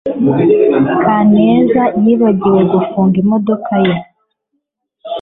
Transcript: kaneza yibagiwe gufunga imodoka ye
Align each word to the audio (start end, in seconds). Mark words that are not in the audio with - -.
kaneza 1.03 1.83
yibagiwe 2.03 2.61
gufunga 2.73 3.15
imodoka 3.23 3.73
ye 3.85 3.95